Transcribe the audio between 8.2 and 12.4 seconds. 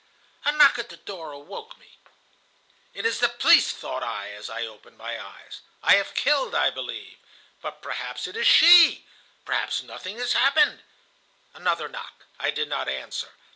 it is she; perhaps nothing has happened.' "Another knock.